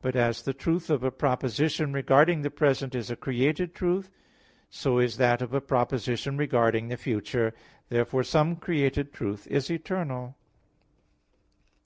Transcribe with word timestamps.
But 0.00 0.16
as 0.16 0.40
the 0.44 0.54
truth 0.54 0.88
of 0.88 1.04
a 1.04 1.10
proposition 1.10 1.92
regarding 1.92 2.40
the 2.40 2.50
present 2.50 2.94
is 2.94 3.10
a 3.10 3.14
created 3.14 3.74
truth, 3.74 4.08
so 4.70 4.98
is 4.98 5.18
that 5.18 5.42
of 5.42 5.52
a 5.52 5.60
proposition 5.60 6.38
regarding 6.38 6.88
the 6.88 6.96
future. 6.96 7.52
Therefore 7.90 8.22
some 8.24 8.56
created 8.56 9.12
truth 9.12 9.46
is 9.48 9.70
eternal. 9.70 10.38